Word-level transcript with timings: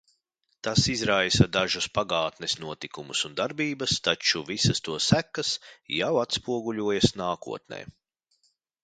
Tas 0.67 0.85
izraisa 0.91 1.45
dažus 1.57 1.87
pagātnes 1.97 2.55
notikumus 2.63 3.21
un 3.29 3.35
darbības, 3.41 3.93
taču 4.07 4.41
visas 4.47 4.81
to 4.89 4.97
sekas 5.09 5.53
jau 5.99 6.11
atspoguļojas 6.23 7.13
nākotnē. 7.23 7.83